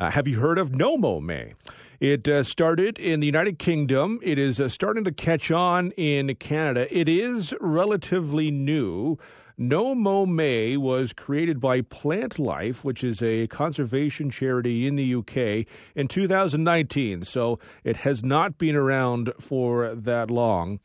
Uh, 0.00 0.10
have 0.10 0.26
you 0.26 0.40
heard 0.40 0.58
of 0.58 0.74
No 0.74 0.96
Mow 0.96 1.20
May? 1.20 1.54
It 2.00 2.28
uh, 2.28 2.42
started 2.42 2.98
in 2.98 3.20
the 3.20 3.26
United 3.26 3.60
Kingdom. 3.60 4.18
It 4.24 4.40
is 4.40 4.60
uh, 4.60 4.68
starting 4.68 5.04
to 5.04 5.12
catch 5.12 5.52
on 5.52 5.92
in 5.92 6.34
Canada. 6.34 6.88
It 6.90 7.08
is 7.08 7.54
relatively 7.60 8.50
new. 8.50 9.18
No 9.56 9.94
Mow 9.94 10.26
May 10.26 10.76
was 10.76 11.12
created 11.12 11.60
by 11.60 11.80
Plantlife, 11.80 12.82
which 12.82 13.04
is 13.04 13.22
a 13.22 13.46
conservation 13.46 14.30
charity 14.30 14.84
in 14.84 14.96
the 14.96 15.14
UK, 15.14 15.64
in 15.94 16.08
2019. 16.08 17.22
So 17.22 17.60
it 17.84 17.98
has 17.98 18.24
not 18.24 18.58
been 18.58 18.74
around 18.74 19.32
for 19.38 19.94
that 19.94 20.28
long. 20.28 20.80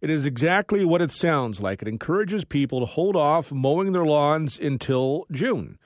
It 0.00 0.10
is 0.10 0.26
exactly 0.26 0.84
what 0.84 1.02
it 1.02 1.10
sounds 1.10 1.60
like. 1.60 1.82
It 1.82 1.88
encourages 1.88 2.44
people 2.44 2.78
to 2.78 2.86
hold 2.86 3.16
off 3.16 3.50
mowing 3.50 3.90
their 3.90 4.04
lawns 4.04 4.60
until 4.60 5.26
June. 5.32 5.76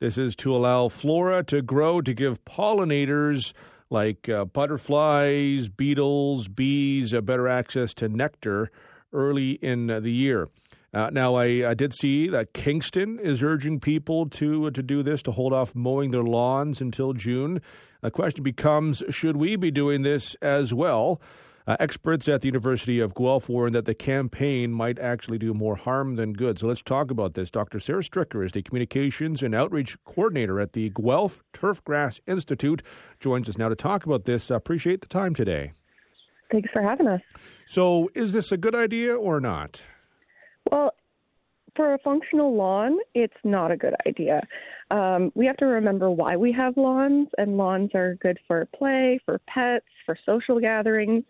This 0.00 0.16
is 0.16 0.36
to 0.36 0.54
allow 0.54 0.86
flora 0.86 1.42
to 1.44 1.60
grow 1.60 2.00
to 2.00 2.14
give 2.14 2.44
pollinators 2.44 3.52
like 3.90 4.28
uh, 4.28 4.44
butterflies, 4.44 5.68
beetles, 5.68 6.46
bees 6.46 7.12
uh, 7.12 7.20
better 7.20 7.48
access 7.48 7.94
to 7.94 8.08
nectar 8.08 8.70
early 9.12 9.52
in 9.52 9.90
uh, 9.90 9.98
the 9.98 10.12
year. 10.12 10.50
Uh, 10.94 11.10
now, 11.10 11.34
I, 11.34 11.70
I, 11.70 11.74
did 11.74 11.92
see 11.92 12.28
that 12.28 12.54
Kingston 12.54 13.18
is 13.18 13.42
urging 13.42 13.80
people 13.80 14.28
to 14.30 14.70
to 14.70 14.82
do 14.82 15.02
this 15.02 15.20
to 15.22 15.32
hold 15.32 15.52
off 15.52 15.74
mowing 15.74 16.12
their 16.12 16.22
lawns 16.22 16.80
until 16.80 17.12
June. 17.12 17.60
The 18.00 18.12
question 18.12 18.44
becomes: 18.44 19.02
Should 19.10 19.36
we 19.36 19.56
be 19.56 19.72
doing 19.72 20.02
this 20.02 20.36
as 20.40 20.72
well? 20.72 21.20
Uh, 21.68 21.76
experts 21.80 22.26
at 22.30 22.40
the 22.40 22.48
University 22.48 22.98
of 22.98 23.14
Guelph 23.14 23.46
warn 23.50 23.74
that 23.74 23.84
the 23.84 23.94
campaign 23.94 24.72
might 24.72 24.98
actually 24.98 25.36
do 25.36 25.52
more 25.52 25.76
harm 25.76 26.16
than 26.16 26.32
good. 26.32 26.58
So 26.58 26.66
let's 26.66 26.80
talk 26.80 27.10
about 27.10 27.34
this. 27.34 27.50
Dr. 27.50 27.78
Sara 27.78 28.02
Stricker 28.02 28.42
is 28.42 28.52
the 28.52 28.62
Communications 28.62 29.42
and 29.42 29.54
Outreach 29.54 30.02
Coordinator 30.06 30.60
at 30.60 30.72
the 30.72 30.88
Guelph 30.88 31.44
Turfgrass 31.52 32.20
Institute. 32.26 32.82
Joins 33.20 33.50
us 33.50 33.58
now 33.58 33.68
to 33.68 33.76
talk 33.76 34.06
about 34.06 34.24
this. 34.24 34.50
I 34.50 34.56
appreciate 34.56 35.02
the 35.02 35.08
time 35.08 35.34
today. 35.34 35.72
Thanks 36.50 36.70
for 36.72 36.82
having 36.82 37.06
us. 37.06 37.20
So, 37.66 38.08
is 38.14 38.32
this 38.32 38.50
a 38.50 38.56
good 38.56 38.74
idea 38.74 39.14
or 39.14 39.38
not? 39.38 39.82
Well, 40.72 40.92
for 41.78 41.94
a 41.94 41.98
functional 41.98 42.56
lawn, 42.56 42.98
it's 43.14 43.32
not 43.44 43.70
a 43.70 43.76
good 43.76 43.94
idea. 44.04 44.42
Um, 44.90 45.30
we 45.36 45.46
have 45.46 45.56
to 45.58 45.66
remember 45.66 46.10
why 46.10 46.34
we 46.36 46.52
have 46.58 46.76
lawns, 46.76 47.28
and 47.38 47.56
lawns 47.56 47.90
are 47.94 48.16
good 48.16 48.36
for 48.48 48.66
play, 48.76 49.20
for 49.24 49.40
pets, 49.46 49.86
for 50.04 50.18
social 50.26 50.58
gatherings. 50.58 51.22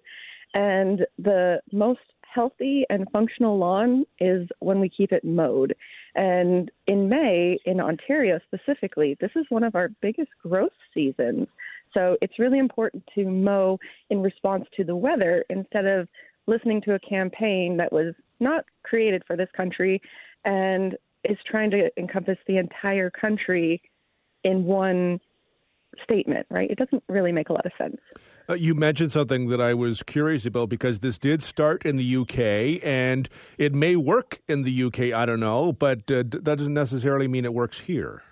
And 0.54 1.06
the 1.18 1.60
most 1.70 2.00
healthy 2.22 2.86
and 2.88 3.06
functional 3.12 3.58
lawn 3.58 4.06
is 4.20 4.48
when 4.60 4.80
we 4.80 4.88
keep 4.88 5.12
it 5.12 5.22
mowed. 5.22 5.74
And 6.14 6.70
in 6.86 7.10
May, 7.10 7.58
in 7.66 7.78
Ontario 7.78 8.40
specifically, 8.46 9.18
this 9.20 9.32
is 9.36 9.44
one 9.50 9.64
of 9.64 9.74
our 9.74 9.90
biggest 10.00 10.30
growth 10.42 10.72
seasons. 10.94 11.46
So 11.94 12.16
it's 12.22 12.38
really 12.38 12.58
important 12.58 13.04
to 13.16 13.26
mow 13.26 13.78
in 14.08 14.22
response 14.22 14.64
to 14.78 14.84
the 14.84 14.96
weather 14.96 15.44
instead 15.50 15.84
of 15.84 16.08
listening 16.46 16.80
to 16.82 16.94
a 16.94 16.98
campaign 17.00 17.76
that 17.76 17.92
was 17.92 18.14
not 18.40 18.64
created 18.82 19.22
for 19.26 19.36
this 19.36 19.48
country 19.54 20.00
and 20.48 20.96
is 21.24 21.36
trying 21.46 21.70
to 21.70 21.90
encompass 21.98 22.38
the 22.46 22.56
entire 22.56 23.10
country 23.10 23.82
in 24.44 24.64
one 24.64 25.20
statement, 26.02 26.46
right? 26.50 26.70
It 26.70 26.78
doesn't 26.78 27.02
really 27.08 27.32
make 27.32 27.50
a 27.50 27.52
lot 27.52 27.66
of 27.66 27.72
sense. 27.76 27.98
Uh, 28.48 28.54
you 28.54 28.74
mentioned 28.74 29.12
something 29.12 29.48
that 29.48 29.60
I 29.60 29.74
was 29.74 30.02
curious 30.02 30.46
about 30.46 30.70
because 30.70 31.00
this 31.00 31.18
did 31.18 31.42
start 31.42 31.84
in 31.84 31.96
the 31.96 32.16
UK 32.16 32.82
and 32.82 33.28
it 33.58 33.74
may 33.74 33.94
work 33.94 34.40
in 34.48 34.62
the 34.62 34.84
UK, 34.84 35.12
I 35.12 35.26
don't 35.26 35.40
know, 35.40 35.72
but 35.72 36.10
uh, 36.10 36.24
that 36.28 36.44
doesn't 36.44 36.74
necessarily 36.74 37.28
mean 37.28 37.44
it 37.44 37.52
works 37.52 37.80
here. 37.80 38.22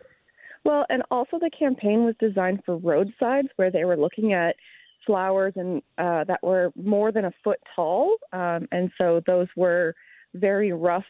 Well, 0.64 0.86
and 0.88 1.02
also 1.10 1.38
the 1.38 1.50
campaign 1.56 2.04
was 2.04 2.14
designed 2.18 2.62
for 2.64 2.76
roadsides 2.76 3.48
where 3.56 3.70
they 3.70 3.84
were 3.84 3.96
looking 3.96 4.32
at 4.32 4.56
flowers 5.04 5.52
and 5.56 5.82
uh, 5.98 6.24
that 6.24 6.42
were 6.42 6.72
more 6.74 7.12
than 7.12 7.26
a 7.26 7.32
foot 7.44 7.60
tall, 7.74 8.16
um, 8.32 8.66
and 8.72 8.90
so 8.98 9.22
those 9.26 9.46
were 9.54 9.94
very 10.34 10.72
rough 10.72 11.04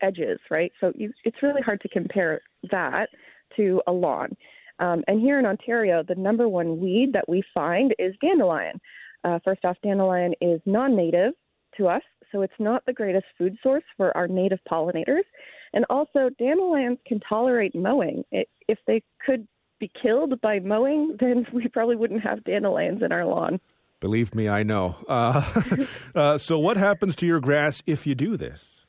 edges, 0.00 0.38
right? 0.50 0.72
So 0.80 0.92
you, 0.94 1.12
it's 1.24 1.42
really 1.42 1.62
hard 1.62 1.80
to 1.82 1.88
compare 1.88 2.40
that 2.70 3.08
to 3.56 3.82
a 3.86 3.92
lawn. 3.92 4.36
Um, 4.78 5.02
and 5.08 5.20
here 5.20 5.38
in 5.38 5.46
Ontario, 5.46 6.02
the 6.06 6.14
number 6.14 6.48
one 6.48 6.80
weed 6.80 7.12
that 7.14 7.28
we 7.28 7.42
find 7.54 7.94
is 7.98 8.14
dandelion. 8.20 8.80
Uh, 9.24 9.38
first 9.46 9.64
off, 9.64 9.76
dandelion 9.82 10.34
is 10.40 10.60
non 10.66 10.94
native 10.94 11.32
to 11.78 11.88
us, 11.88 12.02
so 12.30 12.42
it's 12.42 12.52
not 12.58 12.84
the 12.86 12.92
greatest 12.92 13.26
food 13.38 13.56
source 13.62 13.84
for 13.96 14.16
our 14.16 14.28
native 14.28 14.58
pollinators. 14.70 15.24
And 15.72 15.84
also, 15.90 16.30
dandelions 16.38 16.98
can 17.06 17.20
tolerate 17.20 17.74
mowing. 17.74 18.24
It, 18.30 18.48
if 18.68 18.78
they 18.86 19.02
could 19.24 19.46
be 19.78 19.90
killed 20.02 20.40
by 20.40 20.60
mowing, 20.60 21.16
then 21.20 21.46
we 21.52 21.68
probably 21.68 21.96
wouldn't 21.96 22.28
have 22.28 22.44
dandelions 22.44 23.02
in 23.02 23.12
our 23.12 23.24
lawn. 23.24 23.60
Believe 24.00 24.34
me, 24.34 24.48
I 24.48 24.62
know. 24.62 24.96
Uh, 25.08 25.86
uh, 26.14 26.38
so, 26.38 26.58
what 26.58 26.76
happens 26.76 27.16
to 27.16 27.26
your 27.26 27.40
grass 27.40 27.82
if 27.86 28.06
you 28.06 28.14
do 28.14 28.36
this? 28.36 28.85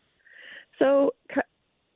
So, 0.80 1.12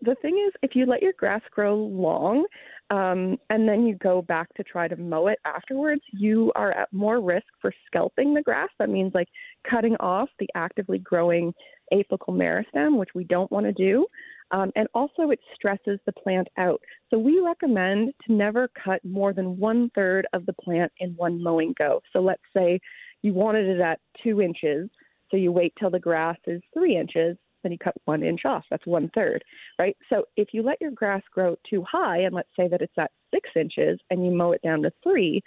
the 0.02 0.16
thing 0.16 0.44
is, 0.48 0.54
if 0.64 0.76
you 0.76 0.86
let 0.86 1.04
your 1.04 1.14
grass 1.18 1.42
grow 1.52 1.76
long, 1.76 2.46
um, 2.90 3.38
and 3.50 3.70
then 3.70 3.86
you 3.86 3.96
go 3.96 4.22
back 4.22 4.54
to 4.56 4.64
try 4.64 4.88
to 4.88 4.98
mow 4.98 5.28
it 5.28 5.40
afterwards, 5.46 6.02
you 6.12 6.52
are 6.56 6.76
at 6.76 6.92
more 6.92 7.22
risk 7.22 7.46
for 7.62 7.72
scalping 7.86 8.34
the 8.34 8.42
grass. 8.42 8.70
That 8.80 8.90
means 8.90 9.14
like 9.14 9.30
cutting 9.70 9.96
off 10.00 10.30
the 10.40 10.50
actively 10.56 10.98
growing 10.98 11.54
apical 11.94 12.30
meristem, 12.30 12.98
which 12.98 13.12
we 13.14 13.24
don't 13.26 13.52
want 13.52 13.68
to 13.68 13.74
do. 13.74 14.08
Um, 14.50 14.72
and 14.76 14.88
also, 14.94 15.30
it 15.30 15.40
stresses 15.56 16.00
the 16.06 16.12
plant 16.12 16.48
out. 16.58 16.82
So, 17.12 17.20
we 17.20 17.40
recommend 17.40 18.14
to 18.28 18.34
never 18.34 18.70
cut 18.84 19.06
more 19.06 19.34
than 19.34 19.58
one 19.58 19.92
third 19.96 20.28
of 20.34 20.46
the 20.46 20.54
plant 20.54 20.92
in 21.00 21.12
one 21.12 21.42
mowing 21.42 21.74
go. 21.82 22.02
So, 22.14 22.22
let's 22.22 22.42
say 22.58 22.80
you 23.22 23.34
wanted 23.34 23.68
it 23.68 23.82
at 23.82 24.00
two 24.24 24.42
inches, 24.42 24.90
so 25.30 25.38
you 25.38 25.52
wait 25.52 25.74
till 25.80 25.92
the 25.92 26.00
grass 26.00 26.38
is 26.48 26.62
three 26.74 26.98
inches, 26.98 27.38
then 27.64 27.72
you 27.72 27.78
cut 27.78 27.96
one 28.06 28.24
inch 28.24 28.42
off. 28.48 28.66
That's 28.70 28.86
one 28.86 29.10
third, 29.14 29.44
right? 29.80 29.96
So 30.10 30.26
if 30.38 30.50
you 30.54 30.64
let 30.64 30.82
your 30.82 30.92
grass 30.92 31.22
grow 31.32 31.56
too 31.70 31.84
high, 31.90 32.20
and 32.20 32.34
let's 32.34 32.50
say 32.58 32.68
that 32.68 32.82
it's 32.82 32.98
at 32.98 33.12
six 33.34 33.50
inches 33.56 34.00
and 34.10 34.26
you 34.26 34.32
mow 34.32 34.52
it 34.52 34.62
down 34.62 34.82
to 34.84 34.92
three, 35.04 35.42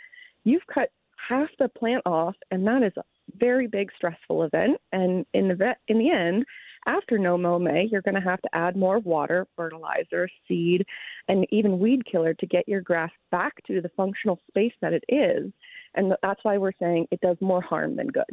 you've 0.45 0.67
cut 0.67 0.91
half 1.29 1.49
the 1.59 1.69
plant 1.69 2.03
off, 2.07 2.35
and 2.51 2.67
that 2.67 2.83
is 2.83 2.93
a 2.97 3.05
very 3.37 3.67
big 3.67 3.91
stressful 3.97 4.43
event. 4.43 4.79
And 4.93 5.25
in 5.33 5.49
the 5.49 5.55
vet, 5.55 5.79
in 5.89 5.99
the 5.99 6.17
end, 6.17 6.45
after 6.87 7.19
no 7.19 7.39
mow 7.39 7.59
May, 7.59 7.89
you're 7.91 8.03
going 8.03 8.15
to 8.15 8.29
have 8.29 8.43
to 8.43 8.55
add 8.55 8.77
more 8.77 8.99
water, 8.99 9.47
fertilizer, 9.57 10.29
seed, 10.47 10.85
and 11.29 11.47
even 11.51 11.79
weed 11.79 12.05
killer 12.05 12.35
to 12.35 12.47
get 12.47 12.69
your 12.69 12.83
grass 12.83 13.11
back 13.31 13.55
to 13.67 13.81
the 13.81 13.91
functional 13.97 14.39
space 14.49 14.75
that 14.83 14.93
it 14.93 15.05
is. 15.09 15.51
And 15.95 16.15
that's 16.23 16.41
why 16.43 16.59
we're 16.59 16.73
saying 16.81 17.07
it 17.11 17.21
does 17.21 17.37
more 17.41 17.61
harm 17.61 17.97
than 17.97 18.09
good. 18.09 18.25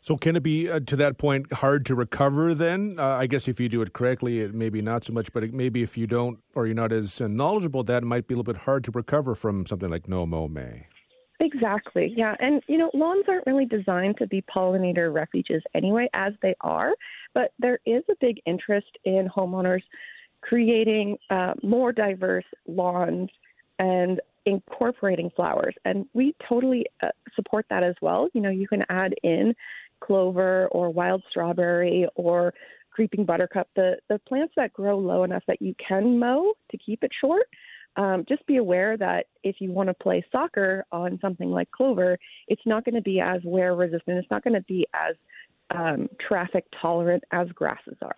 So, 0.00 0.16
can 0.16 0.36
it 0.36 0.42
be 0.42 0.70
uh, 0.70 0.80
to 0.86 0.96
that 0.96 1.18
point 1.18 1.52
hard 1.52 1.84
to 1.86 1.94
recover 1.94 2.54
then? 2.54 2.96
Uh, 2.98 3.06
I 3.06 3.26
guess 3.26 3.48
if 3.48 3.60
you 3.60 3.68
do 3.68 3.82
it 3.82 3.92
correctly, 3.92 4.40
it 4.40 4.54
maybe 4.54 4.80
not 4.82 5.04
so 5.04 5.12
much, 5.12 5.32
but 5.32 5.44
it, 5.44 5.52
maybe 5.52 5.82
if 5.82 5.96
you 5.96 6.06
don't 6.06 6.38
or 6.54 6.66
you're 6.66 6.74
not 6.74 6.92
as 6.92 7.20
uh, 7.20 7.28
knowledgeable, 7.28 7.84
that 7.84 8.02
it 8.02 8.06
might 8.06 8.26
be 8.26 8.34
a 8.34 8.36
little 8.36 8.52
bit 8.52 8.62
hard 8.62 8.84
to 8.84 8.90
recover 8.90 9.34
from 9.34 9.66
something 9.66 9.90
like 9.90 10.08
no 10.08 10.26
mow 10.26 10.48
May. 10.48 10.86
Exactly. 11.40 12.12
Yeah. 12.16 12.36
And, 12.38 12.62
you 12.68 12.78
know, 12.78 12.90
lawns 12.94 13.24
aren't 13.28 13.46
really 13.46 13.66
designed 13.66 14.16
to 14.18 14.28
be 14.28 14.42
pollinator 14.42 15.12
refuges 15.12 15.60
anyway, 15.74 16.08
as 16.14 16.34
they 16.40 16.54
are. 16.60 16.92
But 17.34 17.52
there 17.58 17.80
is 17.84 18.04
a 18.08 18.14
big 18.20 18.40
interest 18.46 18.86
in 19.04 19.28
homeowners 19.28 19.82
creating 20.40 21.18
uh, 21.30 21.54
more 21.62 21.92
diverse 21.92 22.44
lawns 22.68 23.28
and 23.80 24.20
incorporating 24.46 25.30
flowers. 25.34 25.74
And 25.84 26.06
we 26.12 26.34
totally 26.48 26.86
uh, 27.02 27.08
support 27.34 27.66
that 27.70 27.84
as 27.84 27.94
well. 28.02 28.28
You 28.32 28.40
know, 28.40 28.50
you 28.50 28.68
can 28.68 28.82
add 28.88 29.14
in 29.22 29.54
clover 30.00 30.68
or 30.68 30.90
wild 30.90 31.22
strawberry 31.30 32.06
or 32.16 32.52
creeping 32.90 33.24
buttercup, 33.24 33.68
the, 33.74 33.96
the 34.08 34.18
plants 34.18 34.52
that 34.56 34.72
grow 34.72 34.98
low 34.98 35.24
enough 35.24 35.42
that 35.46 35.62
you 35.62 35.74
can 35.86 36.18
mow 36.18 36.52
to 36.70 36.78
keep 36.78 37.02
it 37.02 37.10
short 37.18 37.46
um, 37.96 38.24
just 38.28 38.46
be 38.46 38.56
aware 38.56 38.96
that 38.96 39.26
if 39.42 39.56
you 39.60 39.70
want 39.70 39.88
to 39.88 39.94
play 39.94 40.24
soccer 40.32 40.84
on 40.92 41.18
something 41.20 41.50
like 41.50 41.70
clover, 41.70 42.18
it's 42.48 42.62
not 42.64 42.84
going 42.84 42.94
to 42.94 43.02
be 43.02 43.20
as 43.20 43.42
wear 43.44 43.74
resistant. 43.74 44.18
It's 44.18 44.30
not 44.30 44.42
going 44.42 44.54
to 44.54 44.62
be 44.62 44.86
as 44.94 45.16
um, 45.74 46.08
traffic 46.20 46.64
tolerant 46.80 47.24
as 47.32 47.48
grasses 47.48 47.96
are. 48.02 48.16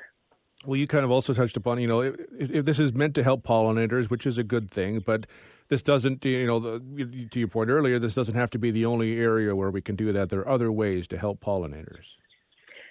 Well, 0.65 0.77
you 0.77 0.87
kind 0.87 1.05
of 1.05 1.11
also 1.11 1.35
touched 1.35 1.57
upon, 1.57 1.81
you 1.81 1.89
know, 1.89 2.01
if, 2.01 2.17
if, 2.39 2.65
this 2.65 2.79
is 2.79 2.95
meant 2.95 3.15
to 3.17 3.23
help 3.23 3.43
pollinators, 3.43 4.09
which 4.09 4.27
is 4.27 4.39
a 4.39 4.45
good 4.45 4.71
thing, 4.71 5.01
but 5.01 5.27
this 5.69 5.83
doesn't, 5.83 6.25
you 6.25 6.47
know, 6.47 6.59
the, 6.59 7.29
to 7.31 7.39
your 7.39 7.49
point 7.49 7.71
earlier, 7.71 7.99
this 7.99 8.15
doesn't 8.15 8.35
have 8.35 8.51
to 8.51 8.59
be 8.59 8.71
the 8.71 8.85
only 8.85 9.19
area 9.19 9.55
where 9.57 9.71
we 9.71 9.81
can 9.81 9.97
do 9.97 10.13
that. 10.13 10.31
There 10.31 10.41
are 10.41 10.49
other 10.49 10.71
ways 10.71 11.07
to 11.09 11.19
help 11.19 11.41
pollinators. 11.41 12.05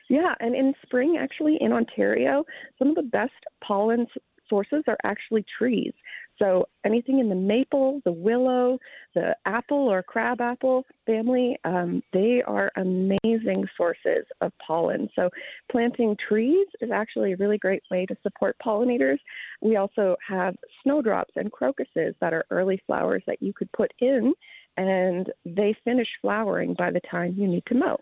Yeah, 0.10 0.36
and 0.40 0.56
in 0.56 0.74
spring, 0.84 1.18
actually, 1.20 1.58
in 1.62 1.72
Ontario, 1.72 2.44
some 2.78 2.90
of 2.90 2.96
the 2.96 3.04
best 3.04 3.32
pollen 3.64 4.08
sources 4.50 4.84
are 4.88 4.98
actually 5.04 5.46
trees. 5.58 5.94
So 6.42 6.66
anything 6.86 7.20
in 7.20 7.30
the 7.30 7.36
maple, 7.36 8.02
the 8.06 8.12
willow, 8.12 8.80
the 9.16 9.36
apple 9.46 9.92
or 9.92 10.02
crabapple 10.02 10.86
family, 11.06 11.58
um, 11.64 12.02
they 12.12 12.42
are 12.46 12.72
amazing 12.76 13.66
sources 13.78 14.26
of 14.42 14.52
pollen. 14.66 15.10
So 15.16 15.30
planting 15.72 16.18
trees 16.28 16.68
is 16.82 16.92
actually 16.92 17.34
a 17.34 17.38
really 17.38 17.58
great 17.58 17.84
way 17.92 18.06
to 18.08 18.16
support 18.24 18.56
pollinators. 18.66 19.20
We 19.62 19.76
also 19.76 20.16
have 20.28 20.56
snowdrops 20.84 21.34
and 21.36 21.52
crocuses 21.52 22.16
that 22.20 22.34
are 22.34 22.46
early 22.50 22.82
flowers 22.88 23.24
that 23.28 23.42
you 23.42 23.54
could 23.54 23.72
put 23.72 23.94
in 24.00 24.34
and 24.78 25.32
they 25.46 25.76
finish 25.84 26.08
flowering 26.22 26.74
by 26.78 26.92
the 26.92 27.02
time 27.12 27.36
you 27.38 27.48
need 27.48 27.64
to 27.68 27.76
mow. 27.76 27.98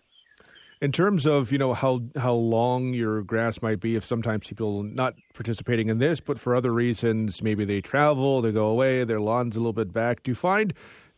In 0.82 0.90
terms 0.90 1.26
of 1.26 1.52
you 1.52 1.58
know 1.58 1.74
how 1.74 2.00
how 2.16 2.34
long 2.34 2.92
your 2.92 3.22
grass 3.22 3.62
might 3.62 3.78
be, 3.78 3.94
if 3.94 4.04
sometimes 4.04 4.48
people 4.48 4.82
not 4.82 5.14
participating 5.32 5.88
in 5.88 5.98
this, 5.98 6.18
but 6.18 6.40
for 6.40 6.56
other 6.56 6.72
reasons, 6.72 7.40
maybe 7.40 7.64
they 7.64 7.80
travel, 7.80 8.42
they 8.42 8.50
go 8.50 8.66
away, 8.66 9.04
their 9.04 9.20
lawn's 9.20 9.54
a 9.54 9.60
little 9.60 9.72
bit 9.72 9.92
back. 9.92 10.24
Do 10.24 10.32
you 10.32 10.34
find 10.34 10.74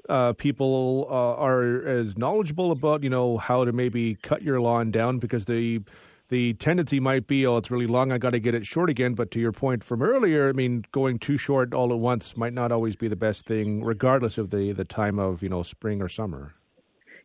uh, 0.07 0.35
people 0.35 1.07
uh, 1.09 1.43
are 1.43 1.83
as 1.87 2.19
knowledgeable 2.19 2.73
about 2.73 3.03
you 3.03 3.09
know 3.09 3.39
how 3.39 3.65
to 3.65 3.73
maybe 3.73 4.17
cut 4.17 4.43
your 4.43 4.61
lawn 4.61 4.91
down 4.91 5.19
because 5.19 5.47
the 5.47 5.81
the 6.29 6.53
tendency 6.53 7.01
might 7.01 7.27
be 7.27 7.47
oh 7.47 7.57
it's 7.57 7.71
really 7.71 7.87
long 7.87 8.13
I 8.13 8.19
got 8.19 8.33
to 8.33 8.41
get 8.41 8.55
it 8.55 8.67
short 8.67 8.91
again. 8.91 9.15
But 9.15 9.31
to 9.31 9.41
your 9.41 9.53
point 9.53 9.83
from 9.83 10.03
earlier, 10.03 10.51
I 10.51 10.53
mean 10.53 10.85
going 10.93 11.19
too 11.19 11.39
short 11.39 11.73
all 11.73 11.91
at 11.91 11.99
once 11.99 12.37
might 12.37 12.53
not 12.53 12.71
always 12.71 12.97
be 12.97 13.09
the 13.09 13.17
best 13.17 13.47
thing, 13.47 13.83
regardless 13.83 14.37
of 14.37 14.51
the 14.51 14.73
the 14.73 14.85
time 14.85 15.19
of 15.19 15.43
you 15.43 15.49
know 15.49 15.63
spring 15.63 16.03
or 16.03 16.09
summer. 16.11 16.53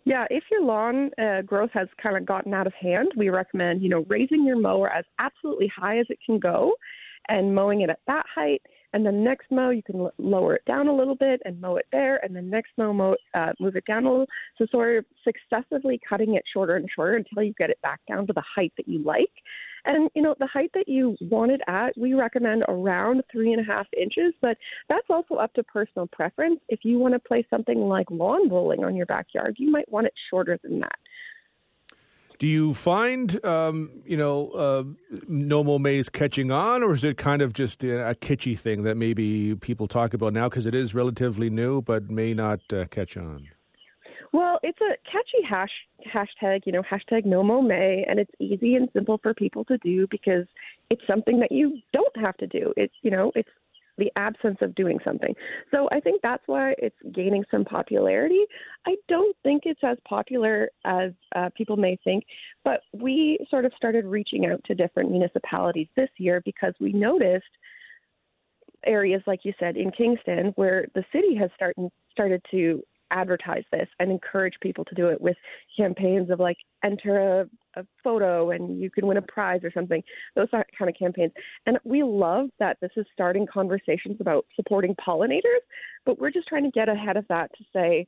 Yeah, 0.05 0.25
if 0.29 0.43
your 0.49 0.63
lawn 0.63 1.11
uh, 1.21 1.41
growth 1.41 1.71
has 1.73 1.87
kind 2.01 2.17
of 2.17 2.25
gotten 2.25 2.53
out 2.53 2.67
of 2.67 2.73
hand, 2.73 3.11
we 3.15 3.29
recommend, 3.29 3.81
you 3.81 3.89
know, 3.89 4.05
raising 4.07 4.45
your 4.45 4.59
mower 4.59 4.89
as 4.89 5.05
absolutely 5.19 5.71
high 5.75 5.99
as 5.99 6.07
it 6.09 6.19
can 6.25 6.39
go 6.39 6.73
and 7.27 7.53
mowing 7.53 7.81
it 7.81 7.89
at 7.89 7.99
that 8.07 8.25
height. 8.33 8.61
And 8.93 9.05
then 9.05 9.23
next 9.23 9.51
mow, 9.51 9.69
you 9.69 9.83
can 9.83 9.99
l- 9.99 10.13
lower 10.17 10.55
it 10.55 10.65
down 10.65 10.87
a 10.87 10.95
little 10.95 11.15
bit 11.15 11.41
and 11.45 11.61
mow 11.61 11.75
it 11.75 11.85
there. 11.91 12.23
And 12.23 12.35
then 12.35 12.49
next 12.49 12.71
mow, 12.77 12.93
mow 12.93 13.15
uh, 13.33 13.53
move 13.59 13.75
it 13.75 13.85
down 13.85 14.05
a 14.05 14.09
little. 14.09 14.27
So 14.57 14.65
sort 14.71 14.97
of 14.97 15.05
successively 15.23 15.99
cutting 16.07 16.35
it 16.35 16.43
shorter 16.51 16.75
and 16.75 16.87
shorter 16.93 17.15
until 17.15 17.43
you 17.43 17.53
get 17.59 17.69
it 17.69 17.81
back 17.81 18.01
down 18.07 18.27
to 18.27 18.33
the 18.33 18.43
height 18.55 18.73
that 18.77 18.87
you 18.87 19.03
like. 19.03 19.31
And 19.85 20.09
you 20.13 20.21
know, 20.21 20.35
the 20.39 20.47
height 20.47 20.71
that 20.73 20.87
you 20.87 21.15
want 21.21 21.51
it 21.51 21.61
at, 21.67 21.97
we 21.97 22.13
recommend 22.13 22.63
around 22.67 23.23
three 23.31 23.53
and 23.53 23.61
a 23.61 23.71
half 23.71 23.87
inches, 23.97 24.33
but 24.41 24.57
that's 24.89 25.07
also 25.09 25.35
up 25.35 25.53
to 25.53 25.63
personal 25.63 26.07
preference. 26.07 26.59
If 26.67 26.79
you 26.83 26.99
want 26.99 27.13
to 27.13 27.19
play 27.19 27.45
something 27.49 27.79
like 27.79 28.11
lawn 28.11 28.49
bowling 28.49 28.83
on 28.83 28.95
your 28.95 29.05
backyard, 29.05 29.55
you 29.57 29.71
might 29.71 29.89
want 29.89 30.07
it 30.07 30.13
shorter 30.29 30.59
than 30.63 30.79
that. 30.81 30.99
Do 32.39 32.47
you 32.47 32.73
find, 32.73 33.43
um, 33.45 33.91
you 34.05 34.15
know, 34.15 34.49
uh, 34.51 34.83
No 35.27 35.61
Mow 35.61 35.77
May's 35.77 36.07
catching 36.07 36.51
on, 36.51 36.83
or 36.83 36.93
is 36.93 37.03
it 37.03 37.17
kind 37.17 37.41
of 37.41 37.51
just 37.51 37.83
a, 37.83 38.11
a 38.11 38.15
kitschy 38.15 38.57
thing 38.57 38.83
that 38.83 38.95
maybe 38.95 39.55
people 39.55 39.89
talk 39.89 40.13
about 40.13 40.31
now 40.31 40.47
because 40.47 40.65
it 40.65 40.73
is 40.73 40.95
relatively 40.95 41.49
new, 41.49 41.81
but 41.81 42.09
may 42.09 42.33
not 42.33 42.61
uh, 42.71 42.85
catch 42.85 43.17
on? 43.17 43.49
Well, 44.31 44.57
it's 44.63 44.79
a 44.79 44.95
catchy 45.11 45.43
hash 45.49 45.71
hashtag, 46.15 46.61
you 46.65 46.71
know, 46.71 46.83
hashtag 46.83 47.25
no 47.25 47.43
mow 47.43 47.61
May, 47.61 48.05
and 48.07 48.21
it's 48.21 48.31
easy 48.39 48.75
and 48.75 48.87
simple 48.93 49.19
for 49.21 49.33
people 49.33 49.65
to 49.65 49.77
do 49.79 50.07
because 50.09 50.45
it's 50.89 51.01
something 51.09 51.39
that 51.39 51.51
you 51.51 51.79
don't 51.91 52.15
have 52.23 52.37
to 52.37 52.47
do. 52.47 52.73
It's 52.77 52.93
you 53.01 53.11
know, 53.11 53.33
it's 53.35 53.49
the 53.99 54.11
absence 54.15 54.57
of 54.61 54.73
doing 54.75 54.97
something. 55.05 55.35
So 55.73 55.87
I 55.91 55.99
think 55.99 56.21
that's 56.21 56.43
why 56.47 56.73
it's 56.77 56.95
gaining 57.13 57.43
some 57.51 57.65
popularity. 57.65 58.43
I 58.87 58.95
don't 59.07 59.35
think 59.43 59.63
it's 59.65 59.83
as 59.83 59.97
popular 60.07 60.69
as 60.85 61.11
uh, 61.35 61.49
people 61.55 61.77
may 61.77 61.97
think, 62.03 62.23
but 62.63 62.81
we 62.93 63.37
sort 63.49 63.65
of 63.65 63.73
started 63.75 64.05
reaching 64.05 64.47
out 64.47 64.63
to 64.65 64.75
different 64.75 65.11
municipalities 65.11 65.87
this 65.95 66.09
year 66.17 66.41
because 66.45 66.73
we 66.79 66.93
noticed 66.93 67.45
areas 68.87 69.21
like 69.27 69.41
you 69.43 69.53
said 69.59 69.75
in 69.75 69.91
Kingston 69.91 70.53
where 70.55 70.87
the 70.95 71.03
city 71.11 71.35
has 71.35 71.49
started 71.55 71.89
started 72.11 72.41
to 72.51 72.81
advertise 73.11 73.63
this 73.71 73.87
and 73.99 74.11
encourage 74.11 74.55
people 74.61 74.85
to 74.85 74.95
do 74.95 75.07
it 75.07 75.19
with 75.19 75.37
campaigns 75.75 76.29
of 76.29 76.39
like 76.39 76.57
enter 76.83 77.41
a, 77.41 77.79
a 77.79 77.85
photo 78.03 78.51
and 78.51 78.79
you 78.79 78.89
can 78.89 79.07
win 79.07 79.17
a 79.17 79.21
prize 79.21 79.61
or 79.63 79.71
something. 79.71 80.03
Those 80.35 80.49
kind 80.51 80.89
of 80.89 80.95
campaigns. 80.97 81.31
And 81.65 81.79
we 81.83 82.03
love 82.03 82.49
that 82.59 82.77
this 82.81 82.91
is 82.95 83.05
starting 83.13 83.47
conversations 83.51 84.17
about 84.19 84.45
supporting 84.55 84.95
pollinators, 84.95 85.63
but 86.05 86.19
we're 86.19 86.31
just 86.31 86.47
trying 86.47 86.63
to 86.63 86.71
get 86.71 86.89
ahead 86.89 87.17
of 87.17 87.25
that 87.29 87.51
to 87.57 87.63
say, 87.73 88.07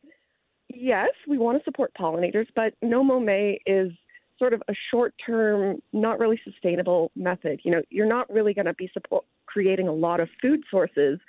yes, 0.70 1.10
we 1.28 1.38
want 1.38 1.58
to 1.58 1.64
support 1.64 1.92
pollinators, 2.00 2.48
but 2.56 2.74
No 2.82 3.04
Mow 3.04 3.20
May 3.20 3.60
is 3.66 3.92
sort 4.40 4.54
of 4.54 4.64
a 4.68 4.74
short 4.90 5.14
term, 5.24 5.82
not 5.94 6.18
really 6.20 6.40
sustainable 6.44 7.12
method. 7.16 7.60
You 7.64 7.72
know, 7.72 7.82
you're 7.90 8.08
not 8.08 8.28
really 8.32 8.54
going 8.54 8.66
to 8.66 8.74
be 8.74 8.90
support, 8.92 9.24
creating 9.46 9.88
a 9.88 9.94
lot 9.94 10.20
of 10.20 10.30
food 10.42 10.62
sources 10.72 11.20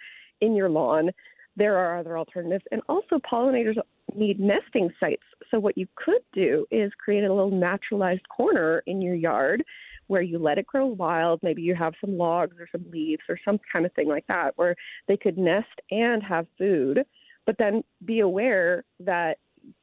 in 0.40 0.54
your 0.56 0.70
lawn 0.70 1.10
there 1.56 1.76
are 1.76 1.98
other 1.98 2.16
alternatives. 2.16 2.64
And 2.72 2.82
also, 2.88 3.18
pollinators 3.18 3.76
need 4.14 4.40
nesting 4.40 4.90
sites. 4.98 5.22
So, 5.50 5.58
what 5.58 5.76
you 5.76 5.86
could 5.96 6.22
do 6.32 6.66
is 6.70 6.92
create 7.02 7.24
a 7.24 7.32
little 7.32 7.50
naturalized 7.50 8.28
corner 8.28 8.82
in 8.86 9.02
your 9.02 9.14
yard 9.14 9.62
where 10.06 10.22
you 10.22 10.38
let 10.38 10.58
it 10.58 10.66
grow 10.66 10.86
wild. 10.86 11.40
Maybe 11.42 11.62
you 11.62 11.74
have 11.74 11.94
some 12.00 12.16
logs 12.16 12.56
or 12.58 12.68
some 12.70 12.90
leaves 12.90 13.22
or 13.28 13.38
some 13.44 13.58
kind 13.72 13.86
of 13.86 13.92
thing 13.92 14.08
like 14.08 14.26
that 14.28 14.52
where 14.56 14.76
they 15.08 15.16
could 15.16 15.38
nest 15.38 15.80
and 15.90 16.22
have 16.22 16.46
food. 16.58 17.04
But 17.46 17.56
then 17.58 17.82
be 18.04 18.20
aware 18.20 18.84
that 19.00 19.38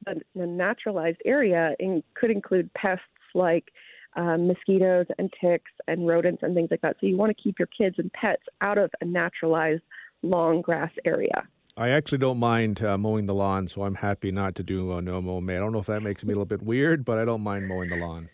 the, 0.05 0.21
the 0.35 0.47
naturalized 0.47 1.21
area 1.25 1.73
in, 1.79 2.03
could 2.13 2.31
include 2.31 2.73
pests 2.73 3.03
like 3.33 3.71
um, 4.15 4.47
mosquitoes 4.47 5.05
and 5.17 5.31
ticks 5.41 5.71
and 5.87 6.07
rodents 6.07 6.43
and 6.43 6.55
things 6.55 6.69
like 6.71 6.81
that. 6.81 6.97
So 6.99 7.07
you 7.07 7.17
want 7.17 7.35
to 7.35 7.43
keep 7.43 7.59
your 7.59 7.67
kids 7.67 7.95
and 7.97 8.11
pets 8.13 8.43
out 8.61 8.77
of 8.77 8.91
a 9.01 9.05
naturalized 9.05 9.83
long 10.23 10.61
grass 10.61 10.91
area. 11.05 11.47
I 11.79 11.91
actually 11.91 12.17
don't 12.17 12.39
mind 12.39 12.83
uh, 12.83 12.97
mowing 12.97 13.25
the 13.25 13.33
lawn, 13.33 13.69
so 13.69 13.83
I'm 13.83 13.95
happy 13.95 14.33
not 14.33 14.53
to 14.55 14.63
do 14.63 14.91
a 14.91 15.01
no 15.01 15.21
mow 15.21 15.39
May. 15.39 15.55
I 15.55 15.59
don't 15.59 15.71
know 15.71 15.79
if 15.79 15.85
that 15.85 16.03
makes 16.03 16.25
me 16.25 16.33
a 16.33 16.35
little 16.35 16.45
bit 16.45 16.61
weird, 16.61 17.05
but 17.05 17.17
I 17.17 17.23
don't 17.23 17.39
mind 17.39 17.69
mowing 17.69 17.89
the 17.89 17.95
lawn. 17.95 18.27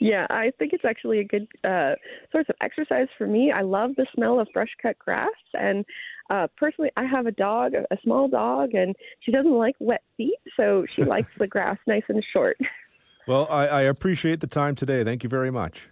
Yeah, 0.00 0.26
I 0.30 0.52
think 0.56 0.72
it's 0.72 0.84
actually 0.84 1.18
a 1.18 1.24
good 1.24 1.48
uh, 1.64 1.94
source 2.32 2.46
of 2.48 2.54
exercise 2.62 3.08
for 3.18 3.26
me. 3.26 3.52
I 3.52 3.62
love 3.62 3.90
the 3.96 4.06
smell 4.14 4.38
of 4.38 4.46
fresh 4.52 4.68
cut 4.80 4.96
grass, 5.00 5.30
and 5.54 5.84
uh, 6.32 6.46
personally, 6.56 6.90
I 6.96 7.06
have 7.12 7.26
a 7.26 7.32
dog, 7.32 7.72
a 7.74 7.96
small 8.04 8.28
dog, 8.28 8.74
and 8.74 8.94
she 9.20 9.32
doesn't 9.32 9.50
like 9.50 9.74
wet 9.80 10.02
feet, 10.16 10.38
so 10.56 10.86
she 10.94 11.02
likes 11.04 11.30
the 11.36 11.48
grass 11.48 11.78
nice 11.88 12.04
and 12.08 12.24
short. 12.36 12.56
Well, 13.26 13.48
I, 13.50 13.66
I 13.66 13.80
appreciate 13.82 14.38
the 14.38 14.46
time 14.46 14.76
today. 14.76 15.02
Thank 15.02 15.24
you 15.24 15.28
very 15.28 15.50
much. 15.50 15.88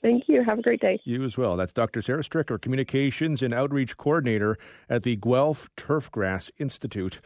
Thank 0.00 0.24
you. 0.28 0.44
Have 0.48 0.60
a 0.60 0.62
great 0.62 0.80
day. 0.80 1.00
You 1.04 1.24
as 1.24 1.36
well. 1.36 1.56
That's 1.56 1.72
Dr. 1.72 2.02
Sara 2.02 2.22
Stricker, 2.22 2.60
Communications 2.60 3.42
and 3.42 3.52
Outreach 3.52 3.96
Coordinator 3.96 4.56
at 4.88 5.02
the 5.02 5.16
Guelph 5.16 5.68
Turfgrass 5.76 6.50
Institute. 6.58 7.20